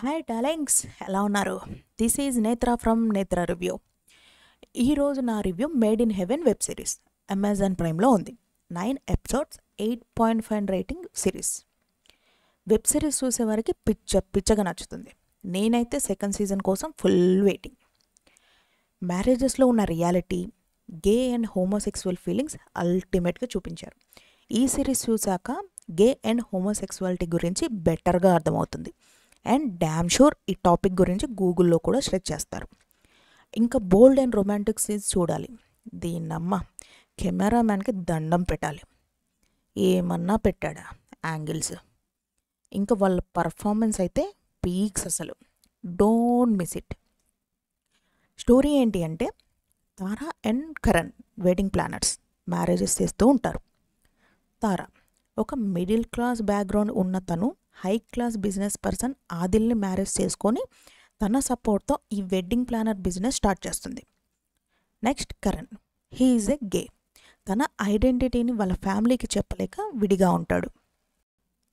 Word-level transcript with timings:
Hi 0.00 0.22
darlings 0.30 0.86
ఎలా 1.06 1.22
ఉన్నారు? 1.22 1.60
This 2.00 2.14
is 2.24 2.36
Netra 2.40 2.74
from 2.74 3.00
Netra 3.14 3.40
review 3.44 3.78
ఈరోజు 4.84 5.20
నా 5.20 5.40
review 5.40 5.66
Made 5.82 6.02
in 6.02 6.12
Heaven 6.12 6.42
web 6.42 6.62
series 6.66 6.94
Amazon 7.30 7.74
ప్రైమ్లో 7.80 8.08
ఉంది. 8.10 8.32
Nine 8.72 8.98
episodes 9.10 9.58
eight 9.80 10.04
point 10.20 10.44
five 10.46 10.66
rating 10.66 11.04
series 11.14 11.64
web 12.68 12.88
series 12.92 13.24
చూసేవారికి 13.24 13.72
పిచ్చ 13.88 14.22
పిచ్చగా 14.36 14.62
నచ్చుతుంది. 14.62 15.10
నేనైతే 15.44 15.98
సెకండ్ 15.98 16.34
సీజన్ 16.34 16.60
కోసం 16.60 16.94
ఫుల్ 16.98 17.42
వెయిటింగ్ 17.42 17.78
మ్యారేజెస్లో 19.02 19.66
ఉన్న 19.66 19.84
reality 19.84 20.40
gay 21.08 21.32
and 21.32 21.46
homosexual 21.56 22.16
feelings 22.16 22.56
అల్టిమేట్గా 22.76 23.48
చూపించారు. 23.56 23.96
ఈ 24.50 24.66
సిరీస్ 24.66 25.10
చూశాక 25.10 25.50
గే 26.00 26.20
అండ్ 26.24 26.42
హోమోసెక్సువాలిటీ 26.48 27.26
గురించి 27.26 27.66
బెటర్గా 27.68 28.34
అర్థమవుతుంది. 28.34 28.92
అండ్ 29.46 29.78
డ్యామ్ 29.78 30.08
షూర్ 30.08 30.34
ఈ 30.48 30.54
టాపిక్ 30.54 31.00
గురించి 31.00 31.32
గూగుల్లో 31.32 31.78
కూడా 31.78 32.00
సెర్చ్ 32.00 32.32
చేస్తారు. 32.32 32.68
ఇంకా 33.56 33.78
బోల్డ్ 33.78 34.20
అండ్ 34.20 34.36
రొమాంటిక్ 34.36 34.80
సీన్స్ 34.80 35.18
చూడాలి. 35.18 35.48
దీన్నమ్మ 35.94 36.62
కెమెరామ్యాన్కి 37.18 37.92
దండం 37.92 38.42
పెట్టాలి. 38.42 38.80
ఏమన్నా 39.76 40.36
పెట్టాడా 40.36 40.84
యాంగిల్స్? 41.26 41.72
ఇంకా 42.72 42.96
వాళ్ళ 42.98 43.20
పర్ఫార్మెన్స్ 43.20 44.00
అయితే 44.00 44.34
పీక్స్ 44.64 45.06
అసలు. 45.06 45.34
Don't 45.86 46.58
miss 46.58 46.76
it. 46.76 46.94
స్టోరీ 48.38 48.70
ఏంటి 48.70 49.04
అంటే 49.04 49.30
Tara 49.98 50.32
and 50.46 50.78
Karan 50.78 51.10
wedding 51.38 51.70
planners 51.74 52.18
marriages 52.48 53.02
చేస్తూ 53.02 53.26
ఉంటారు. 53.26 53.60
తారా 54.62 54.86
ఒక 55.38 55.54
మిడిల్ 55.54 56.04
క్లాస్ 56.04 56.42
బ్యాక్గ్రౌండ్ 56.42 56.92
ఉన్న 56.92 57.18
తను 57.18 57.56
హై 57.82 57.94
క్లాస్ 58.12 58.36
బిజినెస్ 58.46 58.78
పర్సన్ 58.86 59.14
ఆదిల్ని 59.32 59.76
మ్యారేజ్ 59.84 60.14
చేసుకొని 60.20 60.62
తన 61.20 61.38
సపోర్ట్తో 61.48 61.94
ఈ 62.16 62.18
వెడ్డింగ్ 62.32 62.66
ప్లానర్ 62.70 62.98
బిజినెస్ 63.06 63.38
స్టార్ట్ 63.40 63.60
చేస్తుంది. 63.66 64.02
Next 65.02 65.32
Karan 65.44 65.70
he 66.12 66.28
is 66.36 66.50
a 66.50 66.58
gay 66.74 66.84
తన 67.46 67.66
ఐడెంటిటీని 67.92 68.52
వాళ్ళ 68.52 68.74
ఫ్యామిలీకి 68.86 69.28
చెప్పలేక 69.36 69.76
విడిగా 70.00 70.30
ఉంటాడు. 70.38 70.68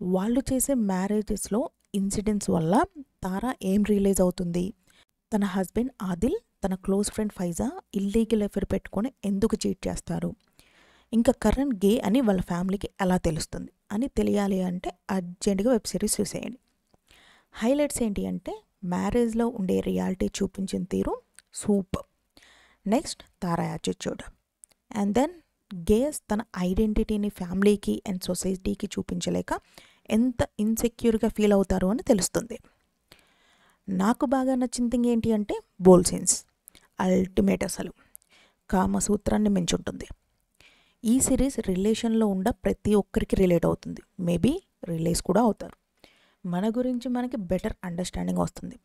వాళ్ళు 0.00 0.40
చేసే 0.50 0.74
మ్యారేజెస్లో 0.90 1.60
ఇన్సిడెంట్స్ 1.94 2.50
వల్ల 2.50 2.74
తారా 3.24 3.50
ఏం 3.70 3.80
రిలీజ్ 3.92 4.20
అవుతుంది? 4.20 4.64
తన 5.32 5.44
హస్బెండ్ 5.54 5.92
ఆదిల్ 6.10 6.36
తన 6.64 6.74
close 6.84 7.08
friend 7.14 7.34
Faiza 7.38 7.66
illegal 7.94 8.42
affair 8.46 8.66
పెట్టుకొని 8.72 9.10
ఎందుకు 9.24 9.56
చీట్ 9.62 9.80
చేస్తారు? 9.88 10.30
ఇంకా 11.12 11.32
కరణ్ 11.44 11.74
గే 11.84 11.92
అని 12.06 12.20
వాళ్ళ 12.20 12.40
ఫ్యామిలీకి 12.40 12.88
ఎలా 13.00 13.16
తెలుస్తుంది? 13.26 13.70
అని 13.92 14.08
తెలియాలి 14.08 14.62
అంటే 14.62 14.92
అర్జెంటుగా 15.10 15.72
వెబ్ 15.72 15.86
సిరీస్ 15.86 16.20
చూసేయండి. 16.20 16.58
హైలైట్స్ 17.52 18.02
ఏంటి 18.02 18.26
అంటే 18.26 18.62
మ్యారేజ్లో 18.84 19.46
ఉండే 19.48 19.80
రియాలిటీ 19.80 20.26
చూపించిన 20.26 20.84
తీరు 20.84 21.20
super. 21.54 22.06
Next 22.88 23.22
Tara 23.42 23.64
attitude 23.64 24.22
and 24.96 25.12
then 25.14 25.30
gays 25.74 26.20
తన 26.20 26.40
ఐడెంటిటీని 26.58 27.28
ఫ్యామిలీకి 27.28 28.02
అండ్ 28.08 28.22
సొసైటీకి 28.22 28.86
చూపించలేక 28.86 29.60
ఎంత 30.10 30.48
ఇన్సెక్యూర్గా 30.60 31.28
ఫీల్ 31.28 31.52
అవుతారు 31.52 31.86
అని 31.86 32.02
తెలుస్తుంది. 32.02 32.58
నాకు 33.88 34.26
బాగా 34.26 34.54
నచ్చిన 34.54 34.88
థింగ్ 34.88 35.04
ఏంటి 35.04 35.32
అంటే 35.32 35.60
బోల్ 35.80 36.04
సీన్స్. 36.04 36.44
అల్టిమేట్ 37.00 37.64
అసలు. 37.64 37.92
కామసూత్రాన్ని 38.70 39.50
మించుంటుంది. 39.50 40.06
ఈ 41.04 41.20
సిరీస్ 41.20 41.60
రిలేషన్లో 41.60 42.26
ఉండ 42.26 42.48
ప్రతి 42.48 42.94
ఒక్కరికి 42.94 43.36
రిలేట్ 43.36 43.66
అవుతుంది. 43.66 44.00
మేబీ 44.20 44.62
రిలేస్ 44.84 45.22
కూడా 45.22 45.40
అవుతారు. 45.40 45.76
మన 46.48 46.68
గురించి 46.68 47.08
మనకి 47.08 47.36
బెటర్ 47.36 47.72
అండర్స్టాండింగ్ 47.84 48.38
వస్తుంది. 48.38 48.78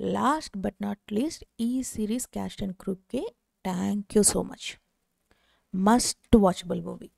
లాస్ట్ 0.00 0.58
బట్ 0.58 0.74
నాట్ 0.82 1.12
లీస్ట్ 1.12 1.44
ఈ 1.60 1.82
series 1.82 2.26
cast 2.26 2.62
and 2.62 2.76
క్రూప్కి 2.76 3.34
thank 3.64 4.16
you 4.16 4.22
so 4.22 4.42
much. 4.42 4.80
Must 5.74 6.36
watchable 6.36 6.82
movie. 6.82 7.10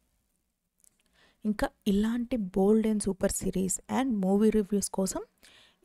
ఇంకా 1.45 1.69
ఇలాంటి 1.89 2.37
bold 2.37 2.87
and 2.87 3.03
super 3.03 3.33
series 3.33 3.81
and 3.91 4.17
movie 4.17 4.51
reviews 4.51 4.91
కోసం 4.91 5.25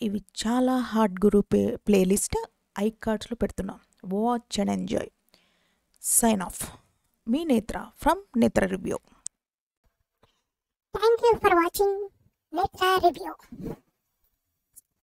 ఇవి 0.02 0.24
చాలా 0.48 0.78
హార్డ్ 0.78 1.26
గురు 1.26 1.40
ప్లే 1.40 1.76
ప్లేలిస్ట్ 1.76 2.38
ఐ 2.80 2.90
కార్డ్స్లో 2.90 3.36
పెడుతున్నాం. 3.36 3.80
Watch 4.06 4.60
and 4.60 4.72
enjoy. 4.72 5.10
Sign 6.02 6.42
off. 6.42 6.89
me 7.30 7.46
Netra 7.46 7.92
from 7.96 8.24
Netra 8.36 8.70
Review. 8.70 8.98
Thank 10.94 11.22
you 11.22 11.40
for 11.40 11.56
watching 11.56 12.10
Netra 12.54 13.04
Review. 13.04 13.36